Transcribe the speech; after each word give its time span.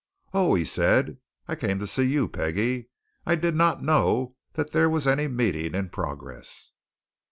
"Oh!" 0.33 0.55
he 0.55 0.65
said. 0.65 1.19
"I 1.47 1.53
came 1.53 1.77
to 1.77 1.85
see 1.85 2.07
you, 2.07 2.27
Peggie 2.27 2.89
I 3.23 3.35
did 3.35 3.53
not 3.53 3.83
know 3.83 4.35
that 4.53 4.71
there 4.71 4.89
was 4.89 5.05
any 5.05 5.27
meeting 5.27 5.75
in 5.75 5.89
progress." 5.89 6.71